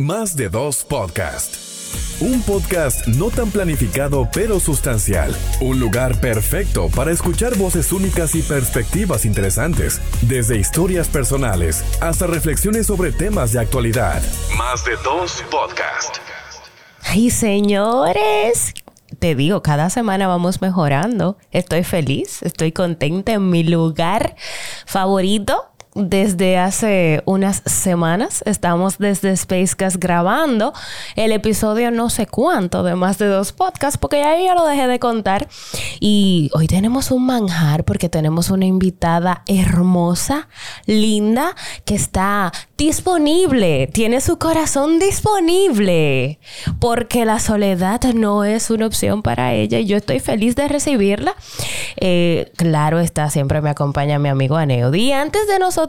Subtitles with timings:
[0.00, 1.54] Más de dos podcast.
[2.20, 5.32] Un podcast no tan planificado pero sustancial.
[5.60, 12.88] Un lugar perfecto para escuchar voces únicas y perspectivas interesantes, desde historias personales hasta reflexiones
[12.88, 14.20] sobre temas de actualidad.
[14.58, 16.16] Más de dos podcast.
[17.04, 18.74] Ay, señores,
[19.20, 21.38] te digo, cada semana vamos mejorando.
[21.52, 24.34] Estoy feliz, estoy contenta en mi lugar
[24.86, 28.42] favorito desde hace unas semanas.
[28.46, 30.72] Estamos desde Spacecast grabando
[31.14, 34.88] el episodio no sé cuánto de más de dos podcasts, porque ya yo lo dejé
[34.88, 35.48] de contar.
[36.00, 40.48] Y hoy tenemos un manjar porque tenemos una invitada hermosa,
[40.86, 41.54] linda,
[41.84, 46.40] que está disponible, tiene su corazón disponible,
[46.80, 51.34] porque la soledad no es una opción para ella y yo estoy feliz de recibirla.
[51.96, 55.12] Eh, claro está, siempre me acompaña mi amigo Aneudi.
[55.12, 55.83] Antes de nosotros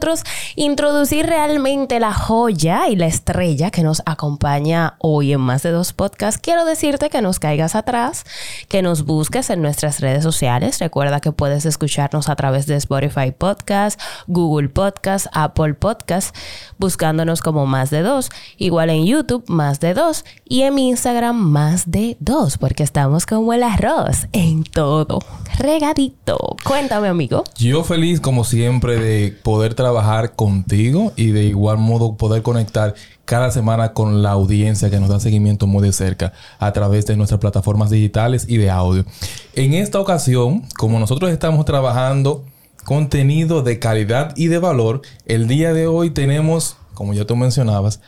[0.54, 5.92] introducir realmente la joya y la estrella que nos acompaña hoy en más de dos
[5.92, 8.24] podcasts, quiero decirte que nos caigas atrás,
[8.68, 10.78] que nos busques en nuestras redes sociales.
[10.78, 16.36] Recuerda que puedes escucharnos a través de Spotify Podcast, Google Podcast, Apple Podcast,
[16.78, 18.30] buscándonos como más de dos.
[18.58, 20.24] Igual en YouTube, más de dos.
[20.44, 25.20] Y en Instagram, más de dos, porque estamos como el arroz en todo.
[25.58, 26.56] Regadito.
[26.64, 27.44] Cuéntame, amigo.
[27.56, 32.94] Yo feliz, como siempre, de poder trabajar trabajar contigo y de igual modo poder conectar
[33.24, 37.16] cada semana con la audiencia que nos da seguimiento muy de cerca a través de
[37.16, 39.04] nuestras plataformas digitales y de audio.
[39.54, 42.44] En esta ocasión, como nosotros estamos trabajando
[42.84, 48.00] contenido de calidad y de valor, el día de hoy tenemos, como ya tú mencionabas,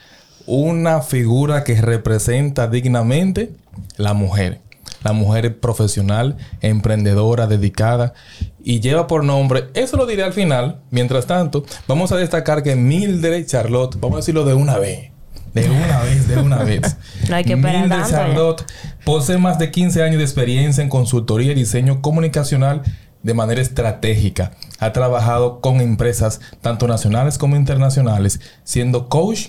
[0.46, 3.52] una figura que representa dignamente
[3.96, 4.60] la mujer.
[5.02, 8.14] La mujer profesional, emprendedora, dedicada
[8.62, 10.80] y lleva por nombre, eso lo diré al final.
[10.90, 15.12] Mientras tanto, vamos a destacar que Mildred Charlotte, vamos a decirlo de una vez.
[15.54, 16.96] De una vez, de una vez.
[17.28, 18.64] no hay que Mildred Charlotte
[19.04, 22.82] posee más de 15 años de experiencia en consultoría y diseño comunicacional
[23.22, 24.52] de manera estratégica.
[24.78, 29.48] Ha trabajado con empresas tanto nacionales como internacionales, siendo coach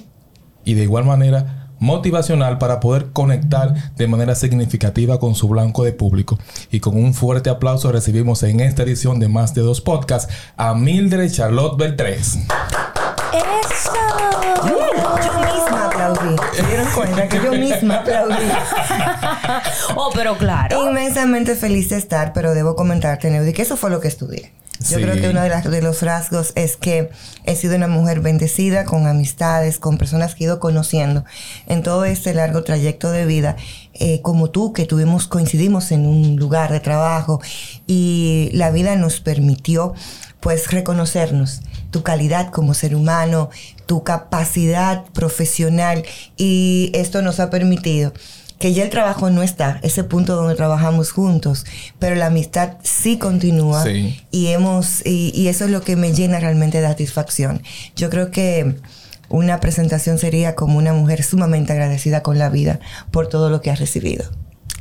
[0.63, 5.93] y de igual manera motivacional para poder conectar de manera significativa con su blanco de
[5.93, 6.37] público.
[6.71, 10.73] Y con un fuerte aplauso recibimos en esta edición de Más de Dos Podcasts a
[10.73, 12.39] Mildred Charlotte Beltrés.
[13.33, 14.78] ¡Eso!
[16.99, 18.35] Cuenta que yo misma aplaudí?
[19.95, 20.89] oh, pero claro.
[20.89, 24.51] Inmensamente feliz de estar, pero debo comentarte, Neudi, que eso fue lo que estudié.
[24.89, 27.09] Yo creo que uno de, de, los rasgos es que
[27.43, 31.25] he sido una mujer bendecida con amistades, con personas que he ido conociendo
[31.67, 33.57] en todo este largo trayecto de vida,
[33.99, 37.41] eh, como tú, que tuvimos, coincidimos en un lugar de trabajo
[37.87, 39.93] y la vida nos permitió
[40.39, 41.61] pues reconocernos,
[41.91, 43.49] tu calidad como ser humano,
[43.85, 46.05] tu capacidad profesional
[46.37, 48.13] y esto nos ha permitido
[48.59, 51.65] que ya el trabajo no está, ese punto donde trabajamos juntos,
[51.97, 53.85] pero la amistad sí continúa
[54.31, 57.63] y hemos y, eso es lo que me llena realmente de satisfacción.
[57.95, 58.75] Yo creo que
[59.29, 62.79] una presentación sería como una mujer sumamente agradecida con la vida
[63.11, 64.25] por todo lo que ha recibido.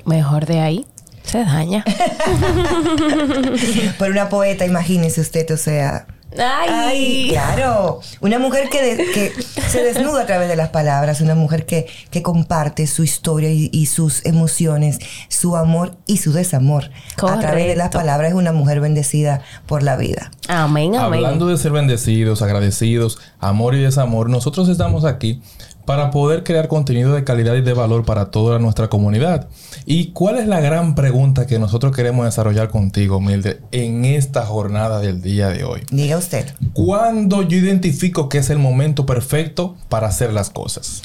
[0.04, 0.86] Mejor de ahí
[1.22, 1.84] se daña.
[3.98, 7.28] por una poeta, imagínese usted, o sea, Ay.
[7.30, 8.00] claro.
[8.20, 9.32] Una mujer que,
[9.68, 11.86] se desnuda a través de las palabras, una mujer que,
[12.22, 16.90] comparte su historia y, sus emociones, su amor y su desamor.
[17.16, 20.30] A través de las palabras es una mujer bendecida por la vida.
[20.48, 21.24] Amén, amén.
[21.24, 25.40] Hablando de ser bendecidos, agradecidos, amor y desamor, nosotros estamos aquí
[25.88, 29.48] para poder crear contenido de calidad y de valor para toda nuestra comunidad.
[29.86, 35.00] ¿Y cuál es la gran pregunta que nosotros queremos desarrollar contigo, Mildred, en esta jornada
[35.00, 35.80] del día de hoy?
[35.90, 36.44] Diga usted.
[36.74, 41.00] ¿Cuándo yo identifico que es el momento perfecto para hacer las cosas?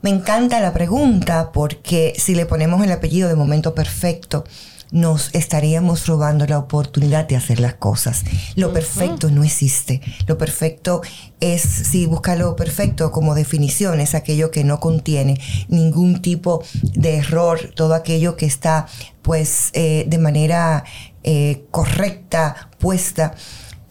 [0.00, 4.44] Me encanta la pregunta porque si le ponemos el apellido de momento perfecto,
[4.90, 8.24] nos estaríamos robando la oportunidad de hacer las cosas.
[8.56, 10.00] Lo perfecto no existe.
[10.26, 11.02] Lo perfecto
[11.40, 17.16] es, si busca lo perfecto como definición, es aquello que no contiene ningún tipo de
[17.16, 18.86] error, todo aquello que está
[19.22, 20.84] pues eh, de manera
[21.22, 23.34] eh, correcta, puesta.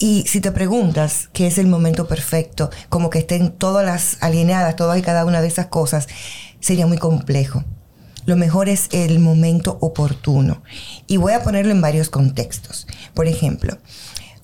[0.00, 4.76] Y si te preguntas qué es el momento perfecto, como que estén todas las alineadas,
[4.76, 6.06] todas y cada una de esas cosas,
[6.60, 7.64] sería muy complejo
[8.28, 10.62] lo mejor es el momento oportuno.
[11.06, 12.86] Y voy a ponerlo en varios contextos.
[13.14, 13.78] Por ejemplo,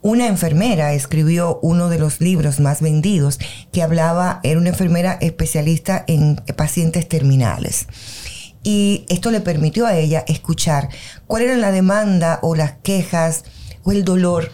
[0.00, 3.38] una enfermera escribió uno de los libros más vendidos
[3.72, 7.86] que hablaba, era una enfermera especialista en pacientes terminales.
[8.62, 10.88] Y esto le permitió a ella escuchar
[11.26, 13.44] cuál era la demanda o las quejas
[13.82, 14.50] o el dolor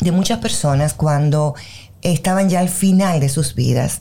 [0.00, 1.54] de muchas personas cuando
[2.02, 4.00] estaban ya al final de sus vidas.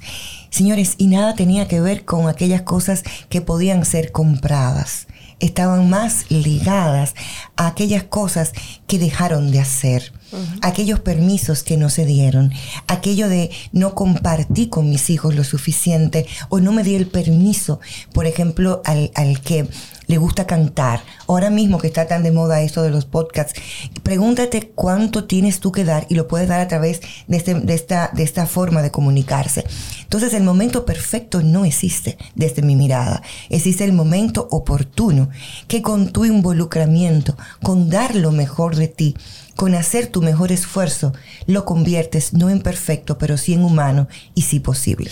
[0.49, 5.07] Señores, y nada tenía que ver con aquellas cosas que podían ser compradas.
[5.39, 7.13] Estaban más ligadas
[7.57, 8.53] a aquellas cosas
[8.87, 10.13] que dejaron de hacer
[10.61, 12.51] aquellos permisos que no se dieron,
[12.87, 17.79] aquello de no compartí con mis hijos lo suficiente o no me di el permiso,
[18.13, 19.67] por ejemplo, al, al que
[20.07, 21.01] le gusta cantar.
[21.27, 23.59] Ahora mismo que está tan de moda esto de los podcasts,
[24.03, 27.73] pregúntate cuánto tienes tú que dar y lo puedes dar a través de, este, de,
[27.73, 29.65] esta, de esta forma de comunicarse.
[30.03, 33.21] Entonces el momento perfecto no existe desde mi mirada.
[33.49, 35.29] Existe el momento oportuno
[35.67, 39.15] que con tu involucramiento, con dar lo mejor de ti,
[39.55, 41.13] con hacer tu mejor esfuerzo,
[41.47, 45.09] lo conviertes no en perfecto, pero sí en humano y sí posible.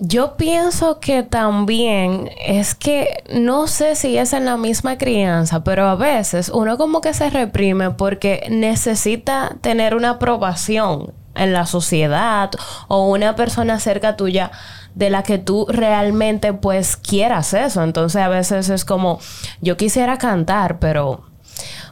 [0.00, 5.86] Yo pienso que también es que no sé si es en la misma crianza, pero
[5.86, 12.50] a veces uno como que se reprime porque necesita tener una aprobación en la sociedad
[12.88, 14.50] o una persona cerca tuya
[14.94, 17.82] de la que tú realmente pues quieras eso.
[17.82, 19.20] Entonces a veces es como
[19.60, 21.33] yo quisiera cantar, pero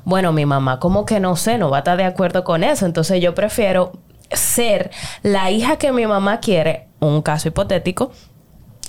[0.04, 2.86] bueno, mi mamá como que no sé, no va a estar de acuerdo con eso.
[2.86, 3.92] Entonces yo prefiero
[4.30, 4.90] ser
[5.22, 8.12] la hija que mi mamá quiere, un caso hipotético,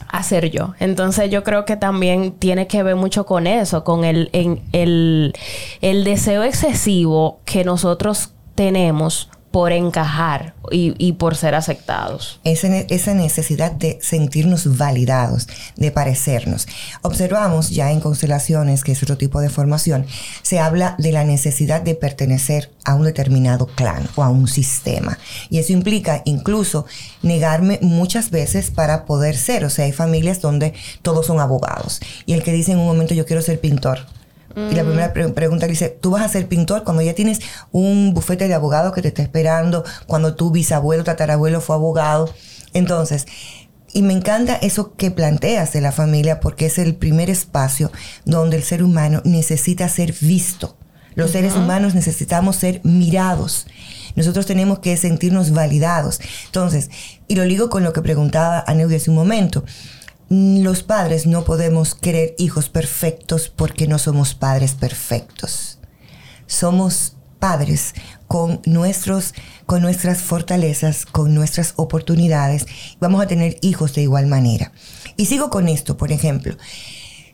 [0.08, 0.74] a ser yo.
[0.80, 5.34] Entonces yo creo que también tiene que ver mucho con eso, con el, el,
[5.82, 12.40] el deseo excesivo que nosotros tenemos por encajar y, por ser aceptados.
[12.44, 16.68] Esa, esa, necesidad de sentirnos validados, de parecernos.
[17.04, 20.08] Observamos ya en constelaciones, que es otro tipo de formación,
[20.42, 25.20] se habla de la necesidad de pertenecer a un determinado clan o a un sistema.
[25.52, 26.88] Y eso implica incluso
[27.22, 29.66] negarme muchas veces para poder ser.
[29.66, 30.74] O sea, hay familias donde
[31.04, 32.02] todos son abogados.
[32.26, 34.00] Y el que dice en un momento yo quiero ser pintor
[34.56, 37.40] y la primera pregunta dice, ¿tú vas a ser pintor cuando ya tienes
[37.72, 42.30] un bufete de abogados que te está esperando, cuando tu bisabuelo, tatarabuelo fue abogado?
[42.74, 43.26] Entonces,
[43.94, 47.92] y me encanta eso que planteas de la familia porque es el primer espacio
[48.26, 50.78] donde el ser humano necesita ser visto.
[51.16, 53.68] Los seres humanos necesitamos ser mirados.
[54.16, 56.20] Nosotros tenemos que sentirnos validados.
[56.46, 56.90] Entonces,
[57.28, 59.64] y lo ligo con lo que preguntaba Aneudia hace un momento
[60.34, 65.78] los padres no podemos querer hijos perfectos porque no somos padres perfectos.
[66.48, 67.94] Somos padres
[68.28, 69.36] con, nuestros,
[69.68, 72.66] con nuestras fortalezas, con nuestras oportunidades.
[73.00, 74.72] Vamos a tener hijos de igual manera.
[75.18, 76.58] Y sigo con esto, por ejemplo.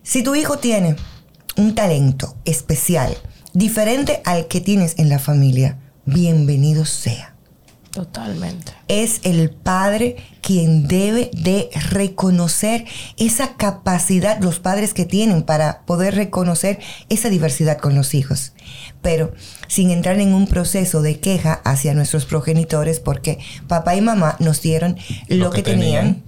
[0.04, 0.98] Si tu hijo tiene
[1.56, 3.16] un talento especial,
[3.54, 7.39] diferente al que tienes en la familia, bienvenido sea.
[7.92, 8.72] Totalmente.
[8.88, 12.86] Es el padre quien debe de reconocer
[13.18, 18.54] esa capacidad, los padres que tienen para poder reconocer esa diversidad con los hijos.
[19.02, 19.34] Pero
[19.68, 24.62] sin entrar en un proceso de queja hacia nuestros progenitores porque papá y mamá nos
[24.62, 24.98] dieron
[25.28, 26.22] lo, que, tenían,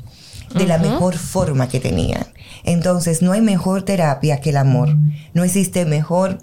[0.55, 2.25] de la mejor forma que tenían.
[2.63, 4.95] Entonces no hay mejor terapia que el amor.
[5.33, 6.39] No existe mejor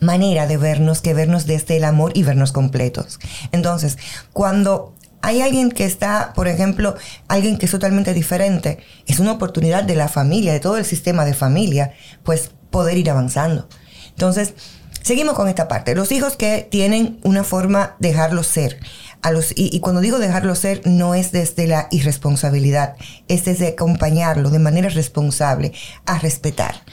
[0.00, 3.18] manera de vernos que vernos desde el amor y vernos completos.
[3.52, 3.98] Entonces,
[4.32, 6.96] cuando hay alguien que está, por ejemplo,
[7.26, 11.24] alguien que es totalmente diferente, es una oportunidad de la familia, de todo el sistema
[11.24, 11.92] de familia,
[12.22, 13.68] pues poder ir avanzando.
[14.10, 14.54] Entonces,
[15.02, 15.94] seguimos con esta parte.
[15.94, 18.78] Los hijos que tienen una forma de dejarlo ser.
[19.20, 22.94] A los, y, y, cuando digo dejarlo ser, no es desde la irresponsabilidad,
[23.26, 25.72] es desde acompañarlo de manera responsable
[26.06, 26.84] a respetar.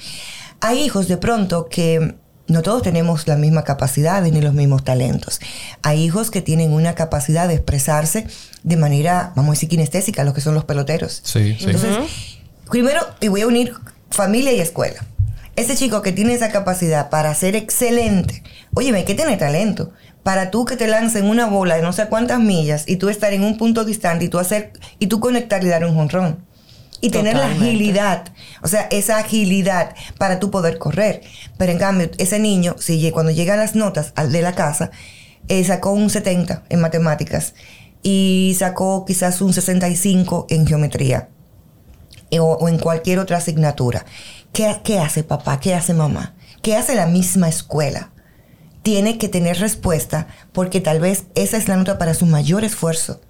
[0.59, 2.15] Hay hijos de pronto que
[2.47, 5.39] no todos tenemos la misma capacidad ni los mismos talentos.
[5.81, 8.27] Hay hijos que tienen una capacidad de expresarse
[8.63, 11.21] de manera, vamos a decir, kinestésica, los que son los peloteros.
[11.23, 11.65] Sí, sí.
[11.65, 11.97] Entonces,
[12.69, 13.73] primero, y voy a unir
[14.11, 15.05] familia y escuela.
[15.55, 19.91] Ese chico que tiene esa capacidad para ser excelente, óyeme, que tiene talento.
[20.21, 23.31] Para tú que te lancen una bola de no sé cuántas millas y tú estar
[23.31, 26.43] en un punto distante y tú hacer y tú conectar y dar un jonrón
[27.05, 28.33] y tener la agilidad,
[28.63, 31.21] o sea, esa agilidad para tú poder correr.
[31.55, 34.89] Pero en cambio, ese niño, si cuando llegan las notas de la casa,
[35.47, 37.53] eh, sacó un 70 en matemáticas
[38.01, 41.29] y sacó quizás un 65 en geometría
[42.31, 44.03] eh, o, en cualquier otra asignatura.
[44.51, 45.59] ¿Qué, ¿Qué hace papá?
[45.59, 46.33] ¿Qué hace mamá?
[46.63, 48.13] ¿Qué hace la misma escuela?
[48.81, 53.21] Tiene que tener respuesta porque tal vez esa es la nota para su mayor esfuerzo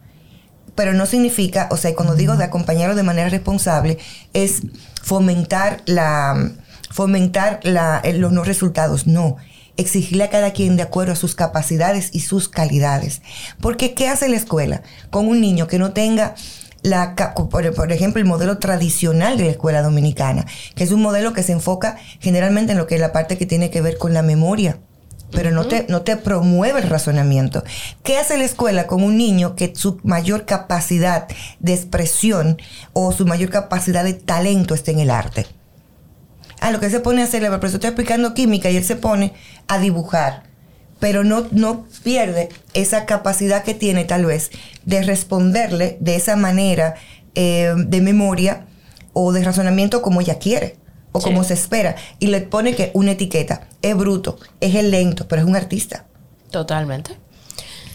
[0.76, 3.98] pero no significa, o sea, cuando digo de acompañarlo de manera responsable,
[4.34, 4.62] es
[5.02, 6.52] fomentar la
[6.96, 9.36] fomentar la, los no resultados, no.
[9.76, 13.22] Exigirle a cada quien de acuerdo a sus capacidades y sus calidades.
[13.60, 16.36] Porque, ¿qué hace la escuela con un niño que no tenga
[16.84, 21.34] la, por, por, ejemplo, el modelo tradicional de la escuela dominicana, que es un modelo
[21.34, 24.14] que se enfoca generalmente en lo que es la parte que tiene que ver con
[24.14, 24.78] la memoria,
[25.32, 27.64] pero no, te, no te promueve el razonamiento.
[28.04, 31.28] ¿Qué hace la escuela con un niño que su mayor capacidad
[31.60, 32.62] de expresión
[32.94, 35.46] o su mayor capacidad de talento está en el arte?
[36.60, 38.96] Ah, lo que se pone a hacer, el profesor está explicando química y él se
[38.96, 39.34] pone
[39.68, 40.44] a dibujar,
[41.00, 44.52] pero no, no pierde esa capacidad que tiene tal vez
[44.86, 46.96] de responderle de esa manera
[47.36, 48.66] eh, de memoria
[49.14, 50.78] o de razonamiento como ella quiere
[51.18, 51.26] o Sí.
[51.26, 51.96] como se espera.
[52.20, 56.06] Y le pone que una etiqueta, es bruto, es el lento, pero es un artista.
[56.52, 57.12] Totalmente.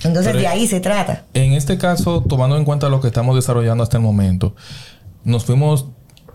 [0.02, 1.24] Entonces Pero- de ahí se trata.
[1.34, 4.54] En este caso, tomando en cuenta lo que estamos desarrollando hasta el momento,
[5.24, 5.86] nos fuimos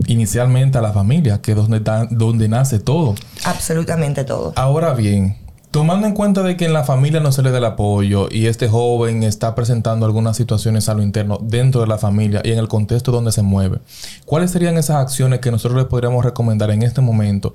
[0.07, 3.15] inicialmente a la familia, que es donde, da- donde nace todo.
[3.43, 4.53] Absolutamente todo.
[4.55, 5.37] Ahora bien,
[5.75, 8.45] tomando en cuenta de que en la familia no se le da el apoyo y
[8.45, 12.59] este joven está presentando algunas situaciones a lo interno dentro de la familia y en
[12.59, 13.79] el contexto donde se mueve,
[14.23, 17.53] ¿cuáles serían esas acciones que nosotros le podríamos recomendar en este momento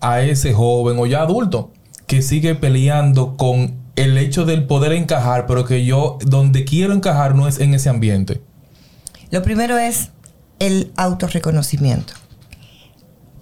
[0.00, 1.70] a ese joven o ya adulto
[2.06, 7.34] que sigue peleando con el hecho del poder encajar, pero que yo donde quiero encajar
[7.34, 8.42] no es en ese ambiente?
[9.30, 10.10] Lo primero es
[10.58, 12.12] el autorreconocimiento.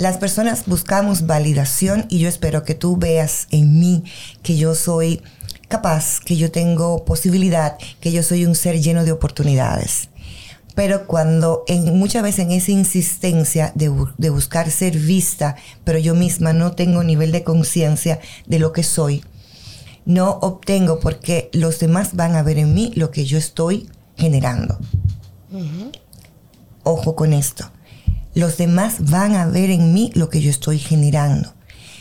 [0.00, 4.02] Las personas buscamos validación y yo espero que tú veas en mí
[4.42, 5.20] que yo soy
[5.68, 10.08] capaz, que yo tengo posibilidad, que yo soy un ser lleno de oportunidades.
[10.74, 15.98] Pero cuando en, muchas veces en esa insistencia de, bu- de buscar ser vista, pero
[15.98, 19.22] yo misma no tengo nivel de conciencia de lo que soy,
[20.06, 24.78] no obtengo porque los demás van a ver en mí lo que yo estoy generando.
[26.84, 27.70] Ojo con esto.
[28.40, 31.52] Los demás van a ver en mí lo que yo estoy generando.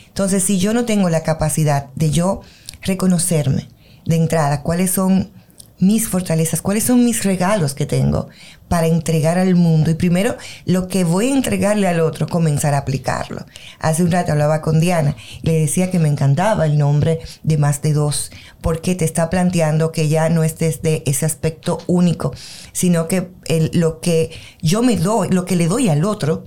[0.07, 2.39] Entonces, si yo no tengo la capacidad de yo
[2.81, 3.67] reconocerme
[4.05, 5.31] de entrada cuáles son
[5.79, 8.29] mis fortalezas, cuáles son mis regalos que tengo
[8.67, 9.89] para entregar al mundo.
[9.89, 13.45] Y primero, lo que voy a entregarle al otro, comenzar a aplicarlo.
[13.79, 17.57] Hace un rato hablaba con Diana y le decía que me encantaba el nombre de
[17.57, 18.31] más de dos,
[18.61, 22.33] porque te está planteando que ya no es desde ese aspecto único,
[22.73, 24.31] sino que el- lo que
[24.61, 26.45] yo me doy, lo que le doy al otro,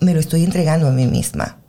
[0.00, 1.60] me lo estoy entregando a mí misma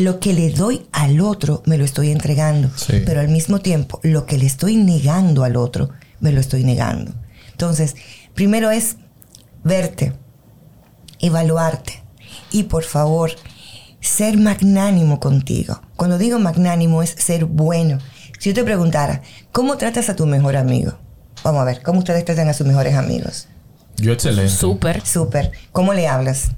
[0.00, 3.02] lo que le doy al otro me lo estoy entregando, Sí.
[3.06, 5.90] pero al mismo tiempo lo que le estoy negando al otro
[6.20, 7.12] me lo estoy negando.
[7.52, 7.94] Entonces,
[8.34, 8.96] primero es
[9.64, 10.12] verte,
[11.20, 12.02] evaluarte
[12.50, 13.32] y por favor,
[14.00, 15.80] ser magnánimo contigo.
[15.96, 17.98] Cuando digo magnánimo es ser bueno.
[18.38, 20.94] Si yo te preguntara, ¿cómo tratas a tu mejor amigo?
[21.44, 23.48] Vamos a ver, ¿cómo ustedes tratan a sus mejores amigos?
[23.96, 24.50] Yo excelente.
[24.50, 25.04] Súper.
[25.06, 25.52] Súper.
[25.72, 26.52] ¿Cómo le hablas?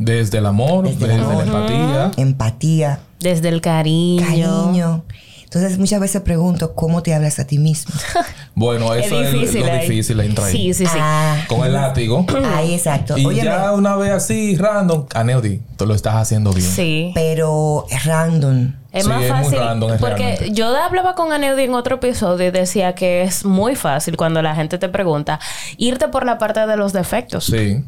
[0.00, 1.34] Desde el amor, Desde desde, el amor.
[1.36, 2.10] la empatía.
[2.16, 4.26] Empatía, Desde el cariño.
[4.26, 5.04] cariño.
[5.44, 7.92] Entonces muchas veces pregunto, ¿cómo te hablas a ti mismo?
[8.54, 9.60] Bueno, Es eso es, difícil.
[9.66, 9.80] lo ahí.
[9.88, 10.52] difícil entrar ahí.
[10.52, 10.98] Sí, sí, sí.
[11.00, 12.26] Ah, Con el látigo.
[12.54, 13.16] Ahí exacto.
[13.16, 16.68] Y Óyeme, ya una vez así, random, Aneudi, tú lo estás haciendo bien.
[16.68, 17.10] Sí.
[17.14, 18.74] pero es random.
[18.92, 19.58] Es Sí, más es muy fácil.
[19.60, 20.52] random, es porque realmente.
[20.52, 24.54] yo hablaba con Aneudi en otro episodio y decía que es muy fácil cuando la
[24.54, 25.40] gente te pregunta
[25.78, 27.82] irte por la parte de los defectos Sí.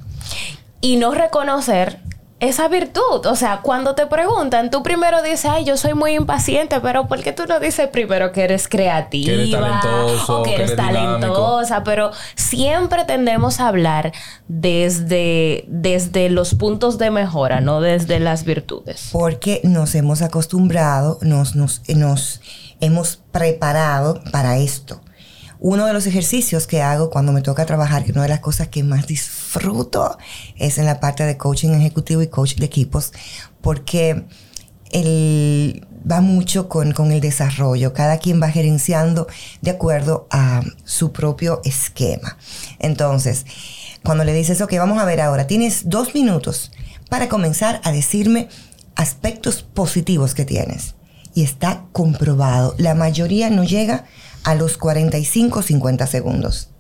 [0.83, 2.01] Y no reconocer
[2.43, 3.25] esa virtud.
[3.27, 7.23] O sea, cuando te preguntan, tú primero dices, ay, yo soy muy impaciente, pero ¿por
[7.23, 9.27] qué tú no dices primero que eres creativa?
[9.27, 10.99] Que eres talentoso, o que que eres dinámico?
[10.99, 11.85] talentosa?
[11.85, 14.13] Pero siempre tendemos a hablar
[14.49, 19.11] desde, desde los puntos de mejora, no desde las virtudes.
[19.13, 22.41] Porque nos hemos acostumbrado, nos, nos, nos
[22.81, 25.01] hemos preparado para esto.
[25.61, 28.67] Uno de los ejercicios que hago cuando me toca trabajar, que una de las cosas
[28.67, 29.42] que más disfruto
[30.57, 33.13] es en la parte de coaching ejecutivo y coach de equipos,
[33.61, 34.25] porque
[34.91, 37.93] el, va mucho con, con el desarrollo.
[37.93, 39.27] Cada quien va gerenciando
[39.61, 42.37] de acuerdo a su propio esquema.
[42.79, 43.47] Entonces,
[44.05, 46.73] cuando le dices, ok, vamos a ver ahora, tienes dos minutos
[47.09, 48.49] para comenzar a decirme
[48.97, 50.95] aspectos positivos que tienes.
[51.35, 52.75] Y está comprobado.
[52.79, 54.05] La mayoría no llega
[54.45, 56.72] a los 45 50 segundos.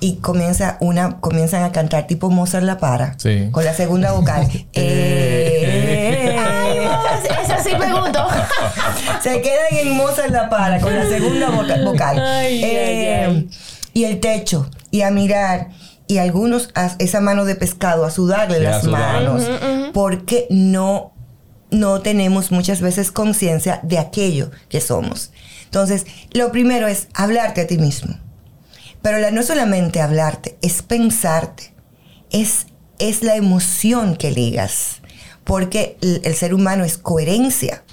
[0.00, 3.18] Y comienza una, comienzan a cantar tipo Mozart la para.
[3.18, 3.48] Sí.
[3.50, 4.46] Con la segunda vocal.
[4.74, 8.26] Eh, Ay, no, esa sí me gustó.
[9.22, 12.18] se quedan en Mozart la para con la segunda voca- vocal.
[12.20, 13.50] Ay, Eh, ay.
[13.92, 14.70] Y el techo.
[14.90, 15.68] Y a mirar.
[16.06, 19.14] Y algunos a esa mano de pescado, a sudarle Sí, a las sudar.
[19.22, 19.44] manos.
[19.92, 21.12] Porque no,
[21.70, 25.32] no tenemos muchas veces conciencia de aquello que somos.
[25.64, 28.14] Entonces, lo primero es hablarte a ti mismo.
[29.02, 31.72] Pero la- no solamente hablarte, es pensarte.
[32.30, 32.66] Es,
[32.98, 35.00] es la emoción que ligas.
[35.44, 37.84] Porque el, el ser humano es coherencia.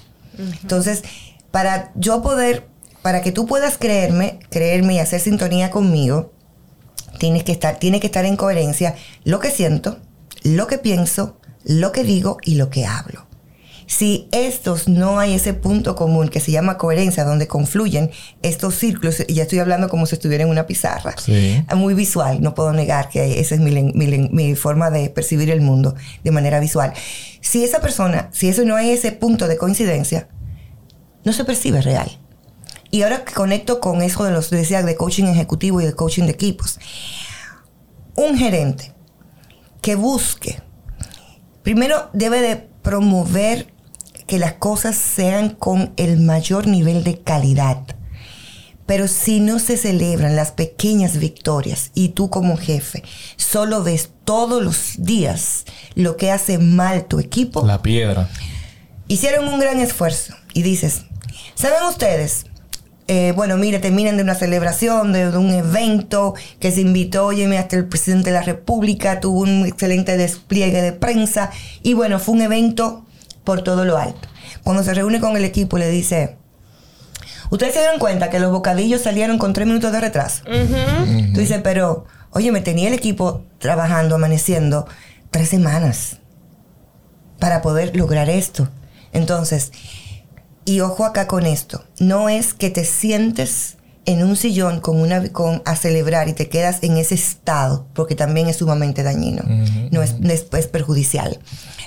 [0.62, 1.02] Entonces,
[1.50, 2.66] para yo poder,
[3.02, 6.32] para que tú puedas creerme, creerme y hacer sintonía conmigo,
[7.18, 8.94] tienes que estar, tiene que estar en coherencia
[9.24, 9.98] lo que siento,
[10.42, 13.25] lo que pienso, lo que digo y lo que hablo.
[13.88, 18.10] Si estos no hay ese punto común que se llama coherencia, donde confluyen
[18.42, 21.64] estos círculos, y ya estoy hablando como si estuviera en una pizarra, Sí.
[21.76, 25.60] muy visual, no puedo negar que esa es mi, mi mi forma de percibir el
[25.60, 26.92] mundo de manera visual.
[27.40, 30.28] Si esa persona, si eso no hay ese punto de coincidencia,
[31.24, 32.10] no se percibe real.
[32.90, 36.24] Y ahora que conecto con eso de los decía de coaching ejecutivo y de coaching
[36.24, 36.78] de equipos.
[38.16, 38.92] Un gerente
[39.80, 40.60] que busque,
[41.62, 43.72] primero debe de promover
[44.26, 47.82] que las cosas sean con el mayor nivel de calidad.
[48.86, 53.02] Pero si no se celebran las pequeñas victorias y tú como jefe
[53.36, 55.64] solo ves todos los días
[55.94, 58.28] lo que hace mal tu equipo, La piedra.
[59.08, 61.02] hicieron un gran esfuerzo y dices,
[61.56, 62.46] ¿saben ustedes?
[63.08, 67.56] Eh, bueno, mire, terminan de una celebración, de, de un evento que se invitó, óyeme,
[67.58, 71.50] hasta el presidente de la República, tuvo un excelente despliegue de prensa
[71.82, 73.05] y bueno, fue un evento
[73.46, 74.28] por todo lo alto.
[74.62, 76.36] Cuando se reúne con el equipo le dice,
[77.48, 80.42] ¿ustedes se dieron cuenta que los bocadillos salieron con tres minutos de retraso?
[81.32, 84.86] Tú dices, pero, oye, me tenía el equipo trabajando, amaneciendo,
[85.30, 86.18] tres semanas
[87.38, 88.68] para poder lograr esto.
[89.12, 89.72] Entonces,
[90.64, 93.76] y ojo acá con esto, no es que te sientes
[94.06, 98.14] en un sillón con una con a celebrar y te quedas en ese estado, porque
[98.14, 99.42] también es sumamente dañino.
[99.90, 101.38] No es, no es, es perjudicial.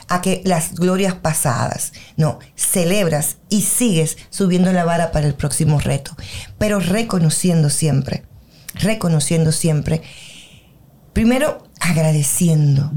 [0.09, 5.79] A que las glorias pasadas, no, celebras y sigues subiendo la vara para el próximo
[5.79, 6.15] reto,
[6.57, 8.25] pero reconociendo siempre,
[8.73, 10.01] reconociendo siempre,
[11.13, 12.91] primero agradeciendo,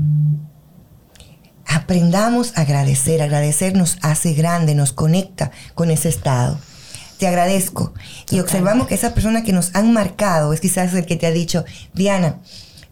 [1.66, 3.23] aprendamos a agradecer.
[3.23, 6.59] Agradecer nos hace grande, nos conecta con ese estado.
[7.19, 7.95] Te agradezco.
[8.31, 11.31] Y observamos que esa persona que nos han marcado es quizás el que te ha
[11.31, 11.64] dicho,
[11.95, 12.40] Diana,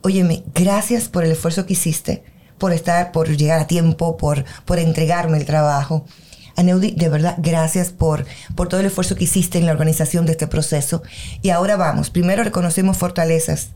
[0.03, 2.25] óyeme, gracias por el esfuerzo que hiciste,
[2.61, 6.05] por estar, por llegar a tiempo, por, por entregarme el trabajo.
[6.55, 10.33] Aneudi, de verdad, gracias por, por todo el esfuerzo que hiciste en la organización de
[10.33, 11.03] este proceso.
[11.43, 13.71] Y ahora vamos, primero reconocemos fortalezas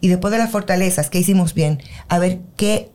[0.00, 2.90] y después de las fortalezas que hicimos bien, a ver qué,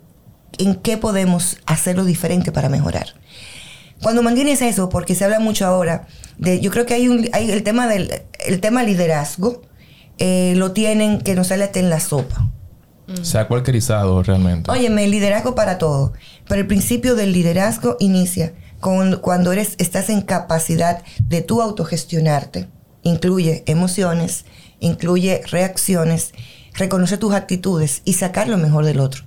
[0.58, 3.08] en qué podemos hacerlo diferente para mejorar.
[4.02, 7.50] Cuando mantienes eso, porque se habla mucho ahora, de, yo creo que hay, un, hay
[7.50, 8.12] el tema del
[8.46, 9.62] el tema liderazgo,
[10.18, 12.52] eh, lo tienen que no sale hasta en la sopa.
[13.22, 14.72] Se ha cualquierizado realmente.
[14.72, 16.14] Óyeme, el liderazgo para todo.
[16.48, 22.68] Pero el principio del liderazgo inicia con, cuando eres, estás en capacidad de tú autogestionarte.
[23.04, 24.46] Incluye emociones,
[24.80, 26.34] incluye reacciones,
[26.74, 29.24] reconocer tus actitudes y sacar lo mejor del otro.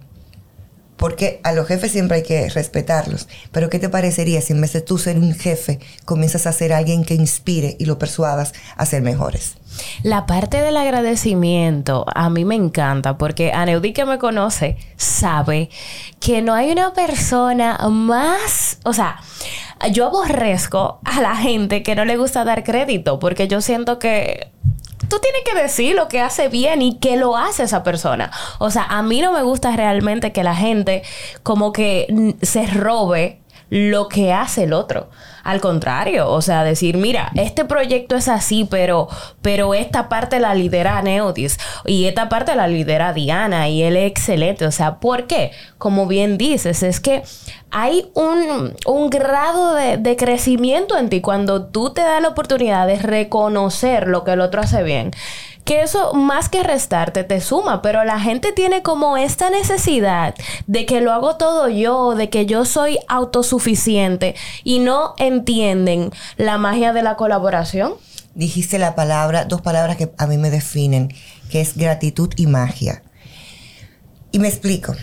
[0.99, 3.29] Porque a los jefes siempre hay que respetarlos.
[3.53, 6.75] Pero ¿qué te parecería si en vez de tú ser un jefe, comienzas a ser
[6.75, 9.55] alguien que inspire y lo persuadas a ser mejores?
[10.03, 15.71] La parte del agradecimiento a mí me encanta porque Aneudi que me conoce sabe
[16.21, 19.21] que no hay una persona más, o sea,
[19.93, 24.51] yo aborrezco a la gente que no le gusta dar crédito porque yo siento que
[25.09, 28.31] tú tienes que decir lo que hace bien y que lo hace esa persona.
[28.59, 31.03] O sea, a mí no me gusta realmente que la gente
[31.43, 33.41] como que se robe
[33.71, 35.11] lo que hace el otro.
[35.49, 39.09] Al contrario, o sea, decir, mira, este proyecto es así, pero,
[39.41, 41.57] pero esta parte la lidera Neotis
[41.87, 44.67] y esta parte la lidera Diana y él es excelente.
[44.67, 45.53] O sea, ¿por qué?
[45.79, 47.23] Como bien dices, es que
[47.71, 52.87] hay un, un grado de, de crecimiento en ti cuando tú te das la oportunidad
[52.87, 55.13] de reconocer lo que el otro hace bien
[55.69, 60.35] que eso más que restarte te suma, pero la gente tiene como esta necesidad
[60.67, 66.57] de que lo hago todo yo, de que yo soy autosuficiente y no entienden la
[66.57, 67.93] magia de la colaboración.
[68.35, 71.13] Dijiste la palabra, dos palabras que a mí me definen,
[71.51, 73.03] que es gratitud y magia.
[74.33, 74.97] Y me explico.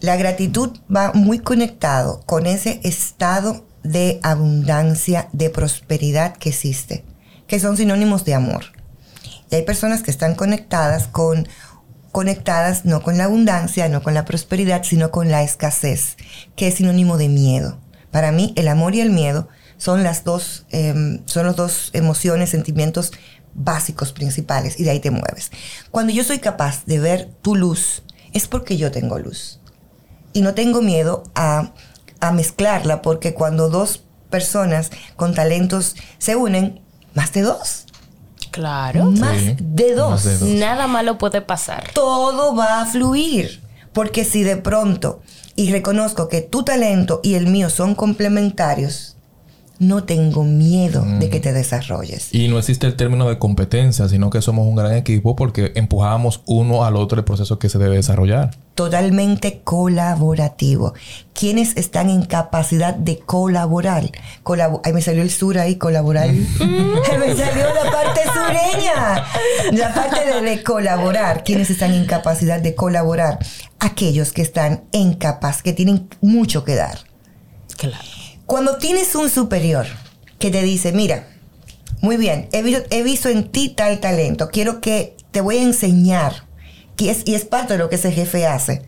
[0.00, 7.04] La gratitud va muy conectado con ese estado de abundancia, de prosperidad que existe,
[7.46, 8.75] que son sinónimos de amor.
[9.50, 11.48] Y hay personas que están conectadas con
[12.16, 16.16] conectadas no con la abundancia, no con la prosperidad, sino con la escasez,
[16.56, 17.78] que es sinónimo de miedo.
[18.10, 22.48] Para mí, el amor y el miedo son las dos, eh, son las dos emociones,
[22.48, 23.12] sentimientos
[23.52, 25.50] básicos, principales, y de ahí te mueves.
[25.90, 29.60] Cuando yo soy capaz de ver tu luz, es porque yo tengo luz.
[30.32, 31.72] Y no tengo miedo a,
[32.20, 36.80] a mezclarla, porque cuando dos personas con talentos se unen,
[37.14, 37.85] más de dos.
[38.56, 39.04] Claro.
[39.12, 40.10] Más Sí, de dos.
[40.10, 40.48] más de dos.
[40.48, 41.90] Nada malo puede pasar.
[41.94, 43.60] Todo va a fluir.
[43.92, 45.20] Porque si de pronto,
[45.54, 49.15] y reconozco que tu talento y el mío son complementarios,
[49.78, 52.32] no tengo miedo de que te desarrolles.
[52.32, 56.42] Y no existe el término de competencia, sino que somos un gran equipo porque empujamos
[56.46, 58.56] uno al otro el proceso que se debe desarrollar.
[58.74, 60.94] Totalmente colaborativo.
[61.34, 64.10] Quienes están en capacidad de colaborar.
[64.42, 66.30] Colabo Ay, me salió el sur ahí, colaborar.
[66.58, 69.24] me salió la parte sureña.
[69.72, 71.44] La parte de, de colaborar.
[71.44, 73.38] Quienes están en capacidad de colaborar.
[73.78, 76.98] Aquellos que están en capaz, que tienen mucho que dar.
[77.76, 78.15] Claro.
[78.46, 79.86] Cuando tienes un superior
[80.38, 81.26] que te dice, mira,
[82.00, 85.62] muy bien, he visto, he visto en ti tal talento, quiero que te voy a
[85.62, 86.44] enseñar,
[86.94, 88.82] que es, y es parte de lo que ese jefe hace.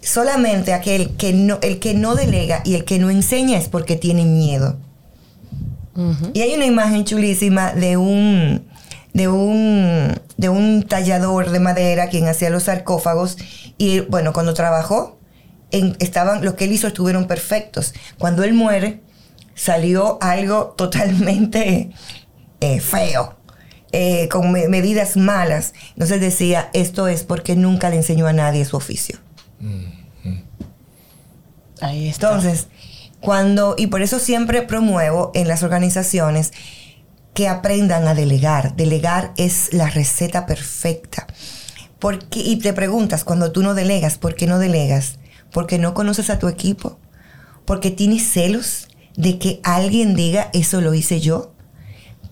[0.00, 3.96] Solamente aquel que no, el que no delega y el que no enseña es porque
[3.96, 4.78] tiene miedo.
[6.34, 8.66] Y hay una imagen chulísima de un,
[9.14, 13.38] de un, de un tallador de madera quien hacía los sarcófagos
[13.78, 15.15] y bueno, cuando trabajó,
[15.70, 17.94] en- estaban, lo que él hizo estuvieron perfectos.
[18.18, 19.00] Cuando él muere,
[19.54, 21.90] salió algo totalmente
[22.60, 23.36] eh, feo,
[23.92, 25.72] eh, con me- medidas malas.
[25.90, 29.18] Entonces decía, esto es porque nunca le enseñó a nadie su oficio.
[31.80, 32.28] Ahí está.
[32.28, 32.68] Entonces,
[33.20, 36.52] cuando, y por eso siempre promuevo en las organizaciones
[37.34, 38.76] que aprendan a delegar.
[38.76, 41.26] Delegar es la receta perfecta.
[41.98, 45.18] Porque, y te preguntas, cuando tú no delegas, ¿por qué no delegas?
[45.52, 46.98] Porque no conoces a tu equipo.
[47.64, 51.52] Porque tienes celos de que alguien diga, eso lo hice yo.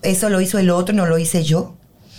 [0.01, 1.75] Eso lo hizo el otro, no lo hice yo.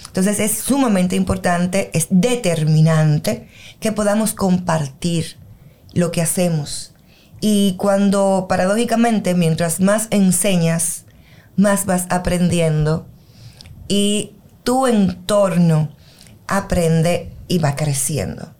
[0.07, 3.49] Entonces es sumamente importante, es determinante
[3.81, 5.37] que podamos compartir
[5.93, 6.95] lo que hacemos.
[7.41, 11.05] Y cuando, paradójicamente, mientras más enseñas,
[11.57, 13.07] más vas aprendiendo
[13.89, 14.33] y
[14.65, 15.95] tu entorno
[16.47, 18.56] aprende y va creciendo.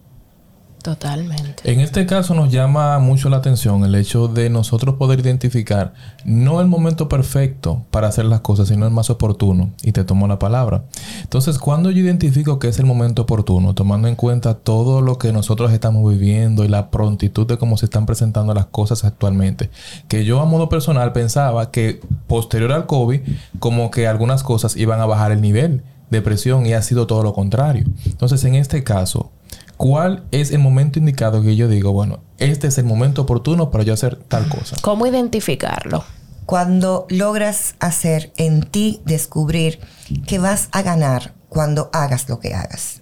[0.87, 1.69] Totalmente.
[1.69, 6.61] En este caso nos llama mucho la atención el hecho de nosotros poder identificar no
[6.61, 9.71] el momento perfecto para hacer las cosas, sino el más oportuno.
[9.83, 10.85] Y te tomo la palabra.
[11.21, 15.33] Entonces, cuando yo identifico que es el momento oportuno, tomando en cuenta todo lo que
[15.33, 19.69] nosotros estamos viviendo y la prontitud de cómo se están presentando las cosas actualmente,
[20.07, 23.19] que yo a modo personal pensaba que posterior al COVID,
[23.59, 27.23] como que algunas cosas iban a bajar el nivel de presión y ha sido todo
[27.23, 27.83] lo contrario.
[28.05, 29.31] Entonces, en este caso,
[29.77, 33.83] ¿Cuál es el momento indicado que yo digo, bueno, este es el momento oportuno para
[33.83, 34.75] yo hacer tal cosa?
[34.81, 36.03] ¿Cómo identificarlo?
[36.47, 39.79] Cuando logras hacer en ti descubrir
[40.25, 43.01] que vas a ganar cuando hagas lo que hagas.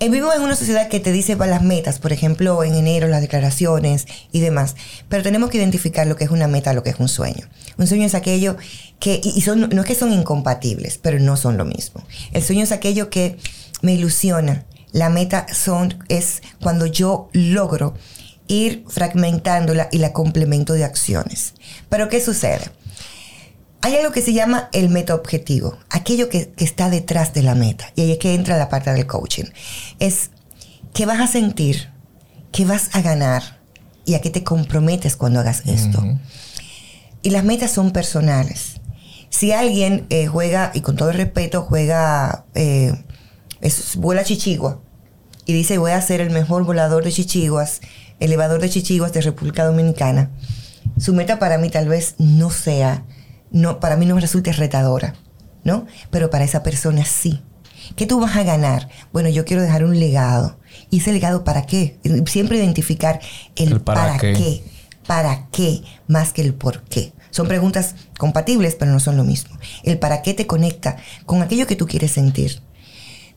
[0.00, 3.06] Eh, Vivimos en una sociedad que te dice va, las metas, por ejemplo, en enero
[3.06, 4.74] las declaraciones y demás,
[5.08, 7.46] pero tenemos que identificar lo que es una meta, lo que es un sueño.
[7.78, 8.56] Un sueño es aquello
[8.98, 12.02] que, y y son, no es que son incompatibles, pero no son lo mismo.
[12.32, 13.38] El sueño es aquello que
[13.80, 14.64] me ilusiona.
[14.92, 17.94] La meta son, es cuando yo logro
[18.46, 21.54] ir fragmentándola y la complemento de acciones.
[21.88, 22.70] Pero ¿qué sucede?
[23.80, 27.54] Hay algo que se llama el meta objetivo, aquello que, que está detrás de la
[27.54, 27.86] meta.
[27.96, 29.46] Y ahí es que entra la parte del coaching.
[29.98, 30.30] Es
[30.92, 31.90] que vas a sentir,
[32.52, 33.60] que vas a ganar
[34.04, 36.02] y a qué te comprometes cuando hagas esto.
[37.22, 38.80] Y las metas son personales.
[39.30, 42.92] Si alguien eh, juega, y con todo el respeto, juega, eh,
[43.62, 44.80] es, vuela chichigua
[45.46, 47.80] y dice voy a ser el mejor volador de chichiguas,
[48.20, 50.30] elevador de chichiguas de República Dominicana,
[50.98, 53.04] su meta para mí tal vez no sea,
[53.50, 55.14] no, para mí no me resulte retadora,
[55.64, 55.86] ¿no?
[56.10, 57.42] Pero para esa persona sí.
[57.96, 58.88] ¿Qué tú vas a ganar?
[59.12, 60.58] Bueno, yo quiero dejar un legado.
[60.88, 61.98] ¿Y ese legado para qué?
[62.26, 63.20] Siempre identificar
[63.56, 64.32] el, El para para, qué.
[64.34, 64.64] qué.
[65.06, 65.82] ¿Para qué?
[66.06, 67.12] Más que el por qué.
[67.30, 69.58] Son preguntas compatibles, pero no son lo mismo.
[69.82, 70.96] El para qué te conecta
[71.26, 72.62] con aquello que tú quieres sentir.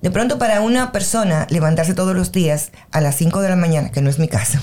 [0.06, 3.91] De pronto para una persona levantarse todos los días a las 5 de la mañana,
[3.91, 4.60] que no es mi caso.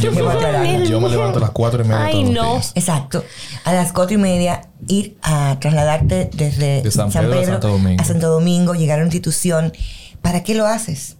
[0.00, 2.34] Yo me, Yo levanto, yo me levanto a las cuatro y media Ay, todos los
[2.44, 2.52] no.
[2.54, 2.72] días.
[2.76, 3.22] Exacto.
[3.64, 8.02] A las cuatro y media ir a trasladarte desde De San Pedro a Santo Domingo.
[8.02, 9.74] a Santo Domingo, llegar a una institución.
[10.22, 11.18] ¿Para qué lo haces?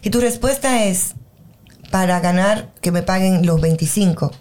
[0.00, 1.12] Y tu respuesta es,
[1.90, 4.32] para ganar que me paguen los 25,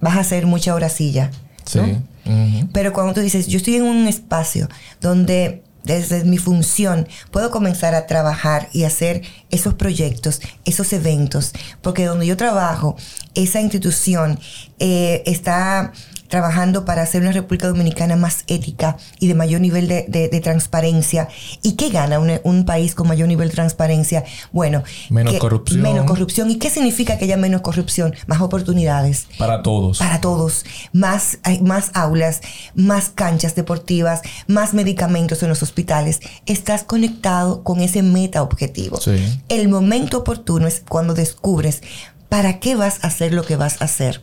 [0.00, 1.30] vas a hacer mucha horacilla.
[1.64, 1.78] Sí.
[1.78, 1.84] ¿no?
[1.84, 2.68] Ujú.
[2.72, 4.68] Pero cuando tú dices, yo estoy en un espacio
[5.00, 12.04] donde desde mi función puedo comenzar a trabajar y hacer esos proyectos, esos eventos, porque
[12.04, 12.96] donde yo trabajo,
[13.34, 14.38] esa institución
[14.80, 15.92] eh, está
[16.28, 20.40] trabajando para hacer una República Dominicana más ética y de mayor nivel de, de- de
[20.40, 21.28] transparencia.
[21.62, 24.24] ¿Y qué gana un, un país con mayor nivel de transparencia?
[24.52, 25.82] Bueno, Menos que- corrupción.
[25.82, 26.50] Menos corrupción.
[26.50, 28.14] ¿Y qué significa que haya menos corrupción?
[28.26, 29.98] Más oportunidades Para todos.
[29.98, 32.40] para todos, más, más aulas,
[32.74, 36.20] más canchas deportivas, más medicamentos en los hospitales.
[36.46, 39.00] Estás conectado con ese meta objetivo.
[39.00, 39.16] Sí.
[39.48, 41.82] El momento oportuno es cuando descubres
[42.28, 44.20] para qué vas a hacer lo que vas a hacer.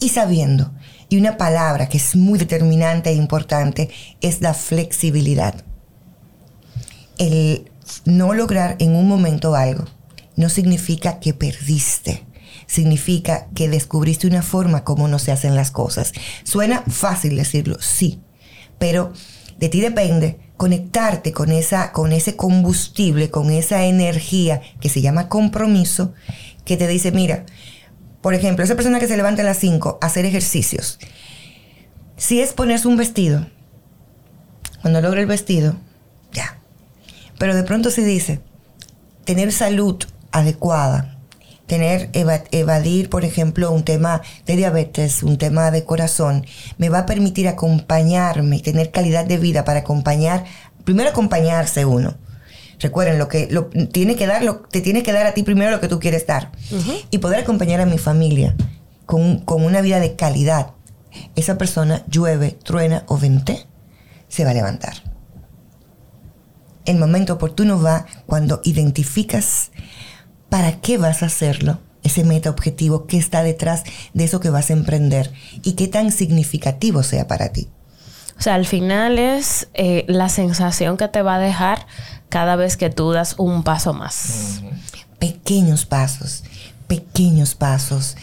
[0.00, 0.72] Y sabiendo,
[1.08, 3.90] y una palabra que es muy determinante e importante
[4.20, 5.64] es la flexibilidad.
[7.18, 7.70] El
[8.04, 9.84] no lograr en un momento algo
[10.34, 12.24] no significa que perdiste.
[12.66, 16.12] Significa que descubriste una forma como no se hacen las cosas.
[16.42, 18.20] Suena fácil decirlo, sí,
[18.78, 19.12] pero
[19.58, 25.28] de ti depende conectarte con, esa, con ese combustible, con esa energía que se llama
[25.28, 26.14] compromiso,
[26.64, 27.44] que te dice, mira,
[28.26, 30.98] por ejemplo, esa persona que se levanta a las 5 a hacer ejercicios,
[32.16, 33.46] si es ponerse un vestido,
[34.82, 35.76] cuando logra el vestido,
[36.32, 36.58] ya.
[37.38, 38.40] Pero de pronto se dice,
[39.24, 41.20] tener salud adecuada,
[41.66, 42.10] tener,
[42.50, 46.44] evadir, por ejemplo, un tema de diabetes, un tema de corazón,
[46.78, 50.44] me va a permitir acompañarme tener calidad de vida para acompañar,
[50.84, 52.16] primero acompañarse uno.
[52.78, 55.70] Recuerden, lo que lo, tiene que dar, lo, te tiene que dar a ti primero
[55.70, 56.52] lo que tú quieres dar.
[57.10, 58.54] Y poder acompañar a mi familia
[59.06, 60.72] con, con una vida de calidad.
[61.34, 63.66] Esa persona, llueve, truena o vente,
[64.28, 64.94] se va a levantar.
[66.84, 69.70] El momento oportuno va cuando identificas
[70.48, 73.82] para qué vas a hacerlo, ese meta objetivo, qué está detrás
[74.14, 77.68] de eso que vas a emprender y qué tan significativo sea para ti.
[78.38, 81.86] O sea, al final es eh, la sensación que te va a dejar
[82.28, 84.62] cada vez que tú das un paso más.
[85.18, 86.44] Pequeños pasos,
[86.86, 88.16] pequeños pasos.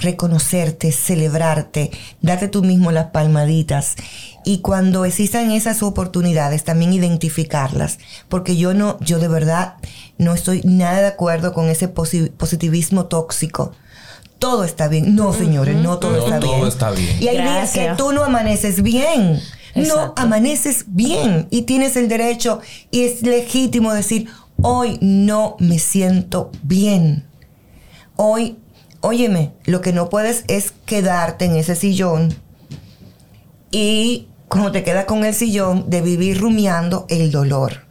[0.00, 1.90] Reconocerte, celebrarte,
[2.22, 3.96] darte tú mismo las palmaditas
[4.44, 9.74] y cuando existan esas oportunidades también identificarlas, porque yo no, yo de verdad
[10.16, 13.72] no estoy nada de acuerdo con ese positivismo tóxico.
[14.38, 15.16] Todo está bien.
[15.16, 16.68] No, señores, no todo, está, todo bien.
[16.68, 17.16] está bien.
[17.20, 19.40] Y hay días que tú no amaneces bien.
[19.86, 22.60] No amaneces bien y tienes el derecho
[22.90, 24.28] y es legítimo decir,
[24.62, 27.24] hoy no me siento bien.
[28.16, 28.58] Hoy,
[29.00, 32.34] óyeme, lo que no puedes es quedarte en ese sillón
[33.70, 37.86] y como te quedas con el sillón de vivir rumiando el dolor.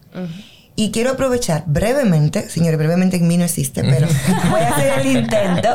[0.76, 4.08] Y quiero aprovechar brevemente, señores, brevemente en mí no existe, pero
[4.50, 5.70] voy a hacer el intento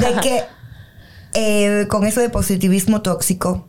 [0.00, 0.44] de que
[1.34, 3.68] eh, con eso de positivismo tóxico,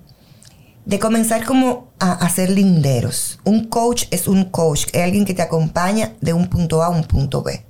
[0.86, 3.40] de comenzar como a, hacer linderos.
[3.44, 6.90] Un coach es un coach, es alguien que te acompaña de un punto A a
[6.90, 7.64] un punto B,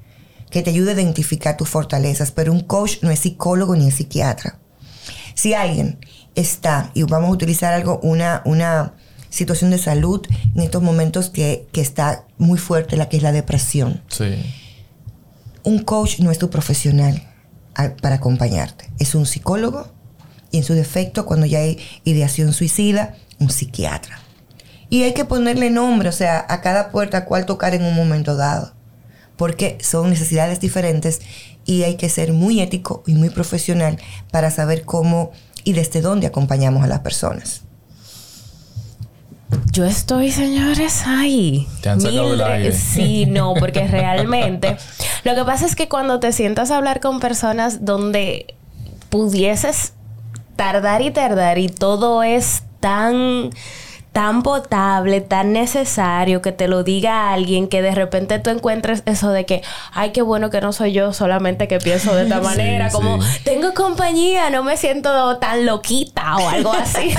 [0.49, 3.95] que te ayude a identificar tus fortalezas, pero un coach no es psicólogo ni es
[3.95, 4.59] psiquiatra.
[5.33, 5.99] Si alguien
[6.35, 8.93] está, y vamos a utilizar algo, una, una
[9.29, 10.21] situación de salud
[10.55, 14.03] en estos momentos que, está muy fuerte, la que es la depresión.
[14.07, 14.43] Sí.
[15.63, 17.23] Un coach no es tu profesional
[18.01, 18.91] para acompañarte.
[18.99, 19.91] Es un psicólogo
[20.51, 24.19] y en su defecto, cuando ya hay ideación suicida, un psiquiatra.
[24.89, 27.95] Y hay que ponerle nombre, o sea, a cada puerta a cuál tocar en un
[27.95, 28.73] momento dado.
[29.37, 31.21] Porque son necesidades diferentes
[31.65, 33.97] y hay que ser muy ético y muy profesional
[34.31, 35.31] para saber cómo
[35.63, 37.61] y desde dónde acompañamos a las personas.
[39.71, 41.67] Yo estoy, señores, ahí.
[41.81, 42.71] Te han sacado el aire.
[42.73, 44.77] Sí, no, porque realmente.
[45.23, 48.55] Lo que pasa es que cuando te sientas a hablar con personas donde
[49.09, 49.93] pudieses
[50.61, 53.49] tardar y tardar y todo es tan
[54.11, 59.31] tan potable, tan necesario que te lo diga alguien que de repente tú encuentres eso
[59.31, 62.91] de que, ay, qué bueno que no soy yo solamente que pienso de esta manera,
[62.91, 67.11] como tengo compañía, no me siento tan loquita o algo así.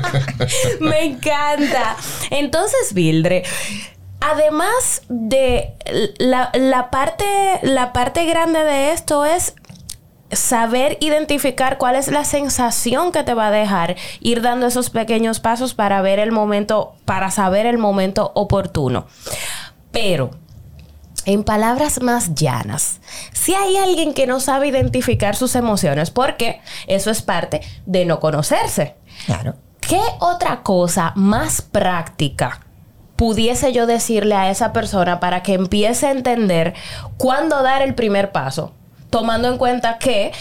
[0.80, 1.96] me encanta.
[2.30, 3.42] Entonces, Vildre,
[4.20, 5.74] además de
[6.18, 7.26] la, la, parte,
[7.62, 9.56] la parte grande de esto es
[10.32, 15.40] saber identificar cuál es la sensación que te va a dejar, ir dando esos pequeños
[15.40, 19.06] pasos para ver el momento, para saber el momento oportuno.
[19.90, 20.30] Pero,
[21.24, 23.00] en palabras más llanas,
[23.32, 28.18] si hay alguien que no sabe identificar sus emociones, porque eso es parte de no
[28.18, 28.96] conocerse.
[29.26, 29.54] Claro.
[29.80, 32.60] ¿Qué otra cosa más práctica
[33.16, 36.74] pudiese yo decirle a esa persona para que empiece a entender
[37.18, 38.74] cuándo dar el primer paso?
[39.12, 40.32] Tomando en cuenta que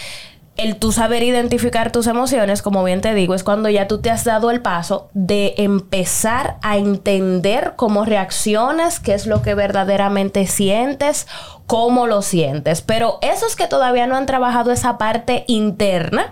[0.55, 4.10] el tú saber identificar tus emociones, como bien te digo, es cuando ya tú te
[4.10, 10.47] has dado el paso de empezar a entender cómo reaccionas, qué es lo que verdaderamente
[10.47, 11.27] sientes,
[11.67, 12.81] cómo lo sientes.
[12.81, 16.31] Pero esos que todavía no han trabajado esa parte interna,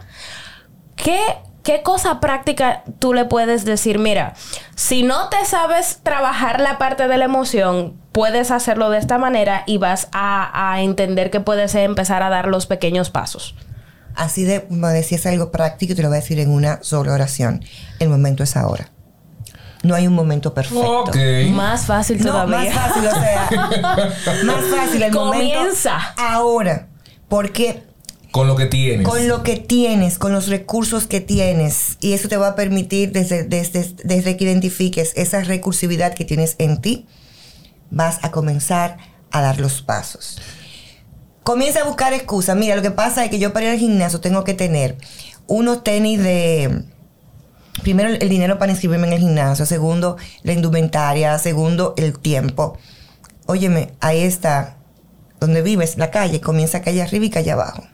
[0.95, 1.19] ¿qué
[1.70, 4.00] ¿qué cosa práctica tú le puedes decir?
[4.00, 4.34] Mira,
[4.74, 9.62] si no te sabes trabajar la parte de la emoción, puedes hacerlo de esta manera
[9.68, 13.54] y vas a, entender que puedes empezar a dar los pequeños pasos.
[14.16, 17.64] Así de, como decías algo práctico, te lo voy a decir en una sola oración.
[18.00, 18.90] El momento es ahora.
[19.84, 21.12] No hay un momento perfecto.
[21.52, 22.58] Más fácil todavía.
[22.58, 23.50] más fácil, o sea.
[24.44, 26.00] más fácil el Comienza.
[26.00, 26.88] momento ahora.
[27.28, 27.84] Porque
[28.32, 29.08] Con lo que tienes.
[29.08, 31.98] con lo que tienes, con los recursos que tienes.
[32.00, 36.56] Y eso te va a permitir, desde, desde, desde que identifiques esa recursividad que tienes
[36.60, 37.08] en ti,
[37.89, 38.98] vas a comenzar
[39.32, 40.39] a dar los pasos.
[41.44, 42.56] Comienza a buscar excusas.
[42.56, 44.98] Mira, lo que pasa es que yo para ir al gimnasio tengo que tener
[45.48, 46.84] unos tenis de...
[47.82, 49.65] Primero, el dinero para inscribirme en el gimnasio.
[49.65, 51.39] Segundo, la indumentaria.
[51.39, 52.78] Segundo, el tiempo.
[53.48, 54.78] Óyeme, ahí está.
[55.39, 57.88] Donde vives, la calle, comienza calle arriba y calle abajo.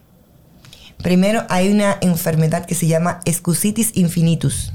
[1.01, 4.73] Primero, hay una enfermedad que se llama excusitis infinitus.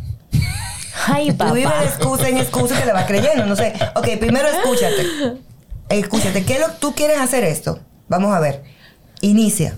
[1.06, 1.84] Ay, Tú vives de papá.
[1.84, 3.72] excusa en excusa y te la vas creyendo, no sé.
[3.96, 5.06] Ok, primero escúchate.
[5.88, 6.44] Escúchate.
[6.44, 7.80] ¿Qué es lo tú quieres hacer esto?
[8.08, 8.62] Vamos a ver.
[9.22, 9.76] Inicia.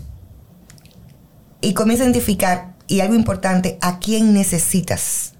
[1.61, 5.35] Y comienza a identificar, y algo importante, a quién necesitas.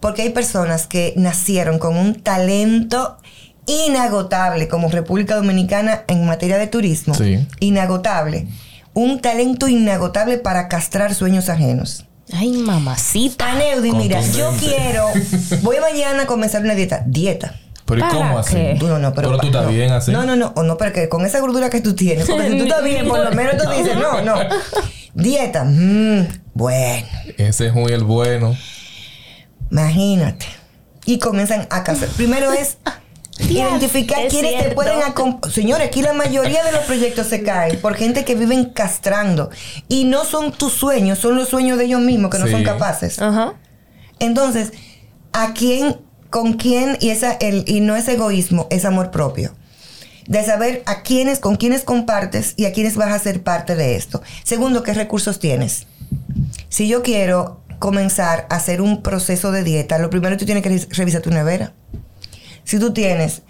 [0.00, 3.18] Porque hay personas que nacieron con un talento
[3.66, 7.14] inagotable, como República Dominicana en materia de turismo.
[7.14, 7.46] Sí.
[7.60, 8.48] Inagotable.
[8.94, 12.06] Un talento inagotable para castrar sueños ajenos.
[12.32, 13.52] Ay, mamacita.
[13.52, 15.08] Aneudi, mira, yo quiero.
[15.62, 17.02] Voy mañana a comenzar una dieta.
[17.06, 17.54] Dieta.
[17.86, 18.56] Pero ¿y ¿Para cómo así?
[18.80, 19.36] no, no, pero.
[19.38, 19.70] tú estás no.
[19.70, 20.12] bien así.
[20.12, 20.52] No, no, no.
[20.54, 22.28] O no, pero que con esa gordura que tú tienes.
[22.28, 24.36] Porque si tú estás bien, por lo menos tú dices, no, no.
[25.14, 25.64] Dieta.
[25.64, 28.56] mm, bueno, Ese es muy el bueno.
[29.70, 30.46] imagínate.
[31.06, 32.08] Y comienzan a casar.
[32.10, 32.76] Primero es.
[33.54, 35.54] Identificar es quiénes te pueden acompañar.
[35.54, 39.50] Señores, aquí la mayoría de los proyectos se caen por gente que viven castrando.
[39.88, 42.52] Y no son tus sueños, son los sueños de ellos mismos que no Sí.
[42.52, 43.18] son capaces.
[43.20, 43.54] Ajá.
[44.18, 44.72] Entonces,
[45.32, 45.96] ¿a quién,
[46.30, 49.54] con quién, y, esa, el, y no es egoísmo, es amor propio?
[50.26, 53.96] De saber a quiénes, con quiénes compartes y a quiénes vas a ser parte de
[53.96, 54.22] esto.
[54.44, 55.86] Segundo, ¿qué recursos tienes?
[56.68, 60.68] Si yo quiero comenzar a hacer un proceso de dieta, lo primero tú tienes que
[60.68, 61.72] re- revisar tu nevera.
[62.70, 63.42] Si tú tienes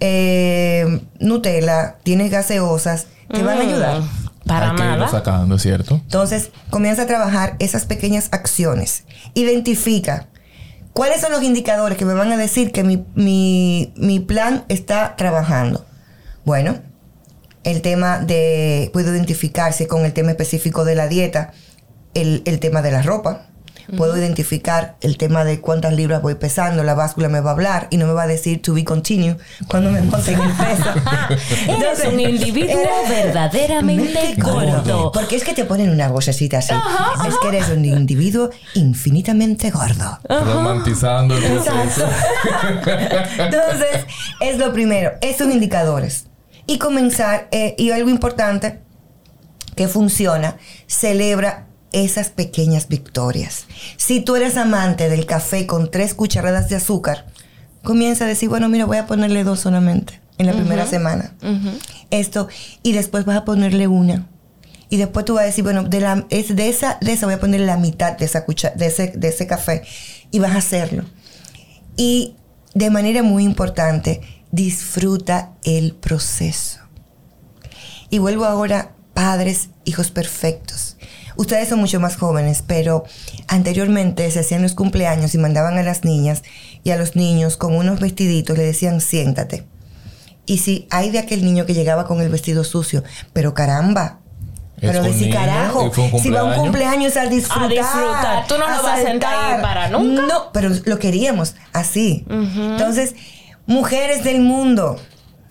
[0.00, 4.00] eh, Nutella, tienes gaseosas, te van a ayudar.
[4.00, 4.08] Mm,
[4.46, 5.08] Para Hay que irlo nada.
[5.10, 5.96] sacando, ¿es cierto?
[5.96, 9.04] Entonces, comienza a trabajar esas pequeñas acciones.
[9.34, 10.28] Identifica
[10.94, 15.16] cuáles son los indicadores que me van a decir que mi, mi- mi plan está
[15.16, 15.84] trabajando.
[16.44, 16.80] Bueno,
[17.62, 21.52] el tema de, puedo identificarse con el tema específico de la dieta,
[22.14, 23.48] el, el tema de la ropa.
[23.96, 27.88] Puedo identificar el tema de cuántas libras voy pesando, la báscula me va a hablar
[27.90, 29.36] y no me va a decir to be continue
[29.68, 30.90] cuando me monte en el peso.
[31.68, 35.12] Eres un individuo verdaderamente gordo.
[35.12, 36.74] Porque es que te ponen una vocecita así.
[37.26, 40.18] Es que eres un individuo infinitamente gordo.
[40.28, 42.06] Romantizando el proceso.
[43.38, 44.06] Entonces,
[44.40, 46.26] es lo primero, esos indicadores.
[46.66, 48.80] Y comenzar, eh, y algo importante
[49.74, 53.66] que funciona, celebra esas pequeñas victorias.
[53.96, 57.26] Si tú eres amante del café con tres cucharadas de azúcar,
[57.82, 61.34] comienza a decir, bueno, mira, voy a ponerle dos solamente en la primera semana.
[62.10, 62.48] Esto,
[62.82, 64.26] y después vas a ponerle una.
[64.88, 67.34] Y después tú vas a decir, bueno, de, la, es de, esa, de esa voy
[67.36, 69.82] a poner la mitad de, esa cucha- de, ese, de ese café.
[70.30, 71.04] Y vas a hacerlo.
[71.96, 72.36] Y
[72.74, 76.80] de manera muy importante, disfruta el proceso.
[78.10, 80.91] Y vuelvo ahora, padres, hijos perfectos.
[81.36, 83.04] Ustedes son mucho más jóvenes, pero
[83.48, 86.42] anteriormente se hacían los cumpleaños y mandaban a las niñas
[86.84, 89.66] y a los niños con unos vestiditos, le decían, siéntate.
[90.46, 94.18] Y si hay de aquel niño que llegaba con el vestido sucio, pero caramba,
[94.80, 96.58] pero decir niño carajo, si va a un cumpleaños.
[96.58, 97.68] cumpleaños a disfrutar.
[97.70, 98.46] disfrutar.
[98.48, 100.22] Tú no lo vas a sentar para nunca.
[100.26, 102.24] No, pero lo queríamos así.
[102.28, 103.14] Entonces,
[103.66, 104.98] mujeres del mundo,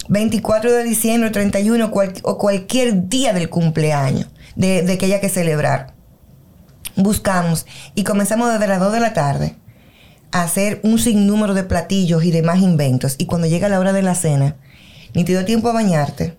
[0.10, 5.30] 24 de diciembre, 31 cual- o cualquier día del cumpleaños de, de que haya que
[5.30, 5.94] celebrar,
[6.96, 9.56] buscamos y comenzamos desde las 2 de la tarde
[10.32, 13.16] a hacer un sinnúmero de platillos y demás inventos.
[13.18, 14.56] Y cuando llega la hora de la cena,
[15.14, 16.38] ni te dio tiempo a bañarte,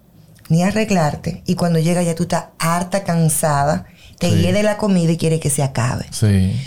[0.48, 1.42] ni a arreglarte.
[1.46, 3.85] Y cuando llega ya tú estás harta, cansada,
[4.18, 4.37] te Sí.
[4.40, 6.07] hiede la comida y quiere que se acabe.
[6.11, 6.59] Sí.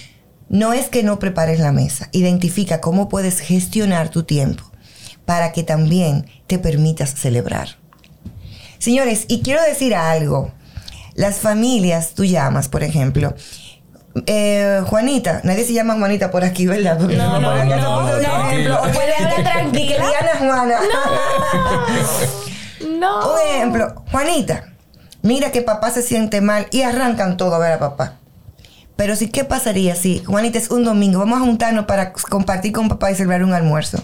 [0.50, 2.10] No es que no prepares la mesa.
[2.12, 4.64] Identifica cómo puedes gestionar tu tiempo
[5.26, 7.70] para que también te permitas celebrar.
[8.78, 10.52] Señores, y quiero decir algo.
[11.16, 13.34] Las familias, tú llamas, por ejemplo,
[14.28, 16.98] eh, Juanita, nadie se llama Juanita por aquí, ¿verdad?
[17.00, 18.78] Porque No, no, no, puso no, un ejemplo.
[18.78, 18.80] tranquila.
[18.82, 20.06] O puede hablar tranquila.
[20.08, 20.80] Diana Juana.
[23.00, 23.34] No.
[23.34, 24.66] Un ejemplo, Juanita,
[25.22, 28.20] mira que papá se siente mal y arrancan todo a ver a papá.
[28.96, 32.88] Pero sí, ¿qué pasaría si, Juanita, es un domingo, vamos a juntarnos para compartir con
[32.88, 34.02] papá y celebrar un almuerzo?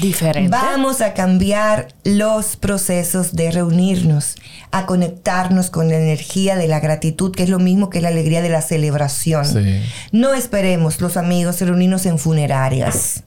[0.00, 0.50] Diferente.
[0.50, 4.36] Vamos a cambiar los procesos de reunirnos,
[4.70, 8.40] a conectarnos con la energía de la gratitud, que es lo mismo que la alegría
[8.40, 9.44] de la celebración.
[9.44, 9.82] Sí.
[10.12, 13.24] No esperemos los amigos reunirnos en funerarias.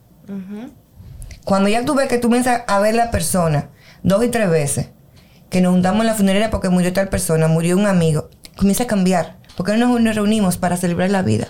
[1.43, 3.69] Cuando ya tú ves que tú comienzas a ver la persona
[4.01, 4.87] dos y tres veces,
[5.49, 8.87] que nos juntamos en la funeraria porque murió tal persona, murió un amigo, comienza a
[8.87, 9.37] cambiar.
[9.55, 11.47] ¿Por qué no nos reunimos para celebrar la vida?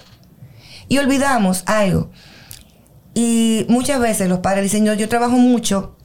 [0.89, 2.11] Y olvidamos algo.
[3.14, 5.95] Y muchas veces los padres dicen, yo, yo trabajo mucho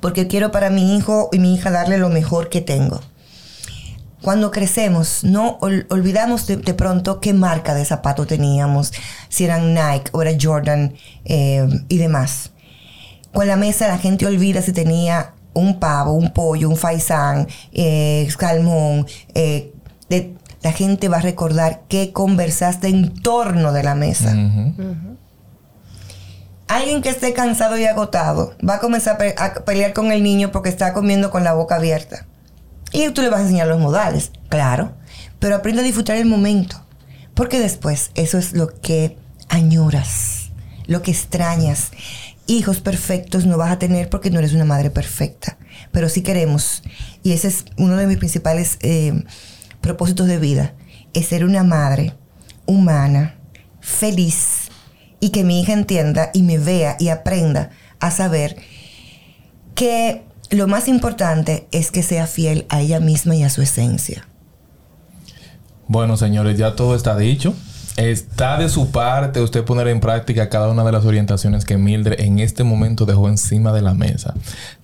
[0.00, 3.00] porque quiero para mi hijo y mi hija darle lo mejor que tengo.
[4.22, 8.92] Cuando crecemos, no ol- olvidamos de, de pronto qué marca de zapato teníamos,
[9.30, 10.92] si eran Nike o era Jordan
[11.24, 12.50] eh, y demás.
[13.32, 18.28] Con la mesa la gente olvida si tenía un pavo, un pollo, un faisán, eh,
[18.38, 19.06] salmón.
[19.34, 19.72] eh,
[20.08, 24.32] de- la gente va a recordar qué conversaste en torno de la mesa.
[26.70, 30.22] Alguien que esté cansado y agotado va a comenzar a, pe- a pelear con el
[30.22, 32.26] niño porque está comiendo con la boca abierta.
[32.92, 34.94] Y tú le vas a enseñar los modales, claro.
[35.40, 36.80] Pero aprende a disfrutar el momento.
[37.34, 39.16] Porque después eso es lo que
[39.48, 40.52] añoras,
[40.86, 41.90] lo que extrañas.
[42.46, 45.58] Hijos perfectos no vas a tener porque no eres una madre perfecta.
[45.90, 46.84] Pero sí queremos.
[47.24, 49.24] Y ese es uno de mis principales eh,
[49.80, 50.74] propósitos de vida.
[51.14, 52.14] Es ser una madre
[52.66, 53.34] humana,
[53.80, 54.69] feliz,
[55.20, 58.56] y que mi hija entienda y me vea y aprenda a saber
[59.74, 64.26] que lo más importante es que sea fiel a ella misma y a su esencia.
[65.86, 67.54] Bueno, señores, ya todo está dicho.
[67.96, 72.20] Está de su parte usted poner en práctica cada una de las orientaciones que Mildred
[72.20, 74.34] en este momento dejó encima de la mesa.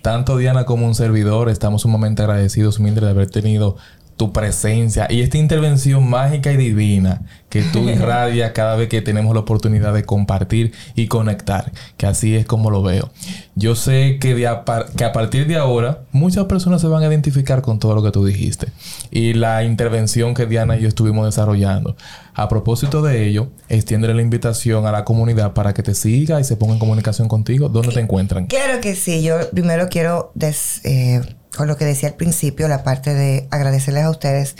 [0.02, 3.76] Tanto Diana como un servidor estamos sumamente agradecidos, Mildred, de haber tenido
[4.16, 9.32] tu presencia y esta intervención mágica y divina que tú irradias cada vez que tenemos
[9.34, 13.10] la oportunidad de compartir y conectar, que así es como lo veo.
[13.54, 14.64] Yo sé que, de a,
[14.96, 18.10] que a partir de ahora muchas personas se van a identificar con todo lo que
[18.10, 18.68] tú dijiste
[19.10, 21.96] y la intervención que Diana y yo estuvimos desarrollando.
[22.34, 26.44] A propósito de ello, extiende la invitación a la comunidad para que te siga y
[26.44, 27.70] se ponga en comunicación contigo.
[27.70, 28.46] ¿Dónde te encuentran?
[28.46, 29.22] Claro que sí.
[29.22, 31.22] Yo primero quiero, des- eh,
[31.56, 34.54] con lo que decía al principio, la parte de agradecerles a ustedes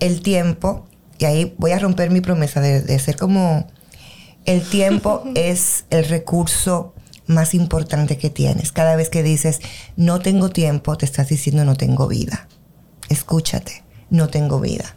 [0.00, 0.86] el tiempo.
[1.18, 3.66] Y ahí voy a romper mi promesa de, de ser como...
[4.44, 6.94] El tiempo es el recurso
[7.26, 8.72] más importante que tienes.
[8.72, 9.60] Cada vez que dices,
[9.96, 12.48] no tengo tiempo, te estás diciendo, no tengo vida.
[13.10, 14.94] Escúchate, no tengo vida.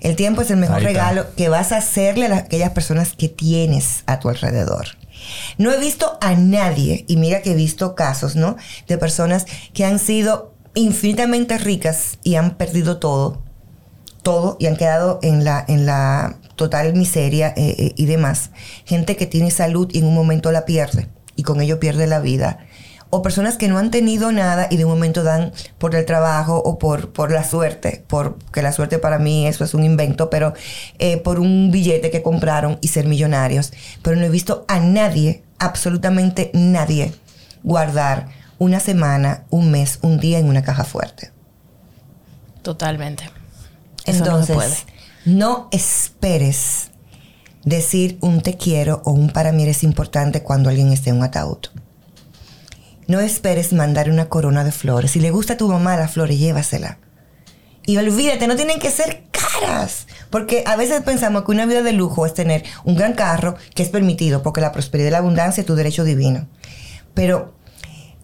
[0.00, 3.28] El tiempo es el mejor regalo que vas a hacerle a las- aquellas personas que
[3.28, 4.86] tienes a tu alrededor.
[5.58, 8.56] No he visto a nadie, y mira que he visto casos, ¿no?
[8.88, 13.44] De personas que han sido infinitamente ricas y han perdido todo,
[14.22, 18.50] todo, y han quedado en la, en la total miseria eh, eh, y demás.
[18.84, 22.20] Gente que tiene salud y en un momento la pierde, y con ello pierde la
[22.20, 22.58] vida.
[23.14, 26.56] O personas que no han tenido nada y de un momento dan por el trabajo
[26.56, 30.54] o por, por la suerte, porque la suerte para mí eso es un invento, pero
[30.98, 33.74] eh, por un billete que compraron y ser millonarios.
[34.00, 37.12] Pero no he visto a nadie, absolutamente nadie,
[37.62, 41.32] guardar una semana, un mes, un día en una caja fuerte.
[42.62, 43.41] Totalmente.
[44.06, 44.76] Eso no se Entonces, puede.
[45.24, 46.90] no esperes
[47.64, 51.24] decir un te quiero o un para mí eres importante cuando alguien esté en un
[51.24, 51.58] ataúd.
[53.06, 55.10] No esperes mandar una corona de flores.
[55.12, 56.98] Si le gusta a tu mamá las flores, llévasela.
[57.84, 60.06] Y olvídate, no tienen que ser caras.
[60.30, 63.82] Porque a veces pensamos que una vida de lujo es tener un gran carro que
[63.82, 66.46] es permitido, porque la prosperidad y la abundancia es tu derecho divino.
[67.12, 67.54] Pero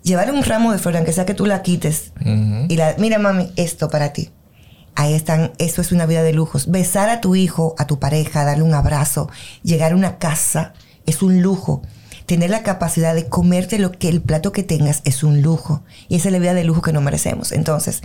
[0.05, 3.53] llevar un ramo de flores, aunque sea que tú la quites, y la, mira mami,
[3.57, 4.31] esto para ti.
[4.99, 6.73] Ahí están, eso es una vida de lujos.
[6.73, 9.31] Besar a tu hijo, a tu pareja, darle un abrazo,
[9.63, 10.73] llegar a una casa,
[11.07, 11.83] es un lujo.
[12.27, 15.85] Tener la capacidad de comerte lo que el plato que tengas es un lujo.
[16.09, 17.53] Y esa es la vida de lujo que no merecemos.
[17.53, 18.03] Entonces,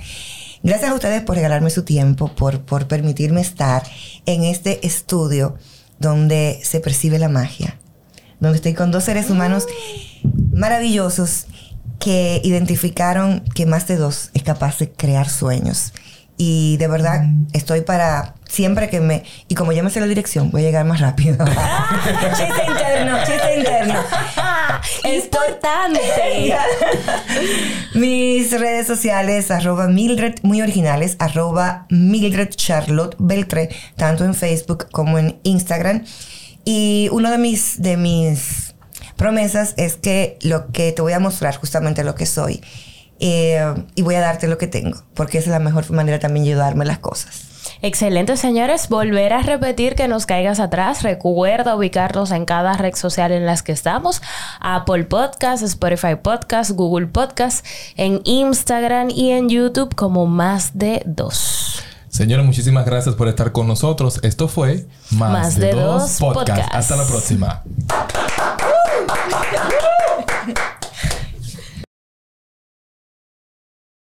[0.61, 3.81] gracias a ustedes por regalarme su tiempo, por, por permitirme estar
[4.27, 5.55] en este estudio
[5.97, 7.79] donde se percibe la magia.
[8.39, 9.65] Donde estoy con dos seres humanos
[10.51, 11.47] maravillosos
[11.99, 15.91] que identificaron que más de dos es capaz de crear sueños.
[16.37, 17.23] Y de verdad
[17.53, 19.23] estoy para siempre que me...
[19.47, 21.45] Y como ya me sé la dirección, voy a llegar más rápido.
[22.37, 23.99] chiste interno, chiste interno.
[25.15, 25.99] Importante.
[27.93, 35.19] Mis redes sociales, arroba Mildred, muy originales, arroba Mildred Charlotte Beltré, tanto en Facebook como
[35.19, 36.03] en Instagram.
[36.65, 38.73] Y una de mis, de mis
[39.17, 42.61] promesas es que lo que te voy a mostrar justamente lo que soy.
[43.19, 46.45] Eh, y voy a darte lo que tengo, porque esa es la mejor manera también
[46.45, 47.53] de ayudarme las cosas.
[47.81, 48.87] Excelente, señores.
[48.87, 51.03] Volver a repetir que nos caigas atrás.
[51.03, 54.21] Recuerda ubicarnos en cada red social en las que estamos.
[54.61, 57.65] Apple Podcast, Spotify Podcast, Google Podcast,
[57.97, 61.83] en Instagram y en YouTube como más de dos.
[62.07, 64.19] Señores, muchísimas gracias por estar con nosotros.
[64.23, 66.49] Esto fue Más, Más de, de dos Dos Podcast.
[66.49, 66.75] Podcast.
[66.75, 67.63] Hasta la próxima.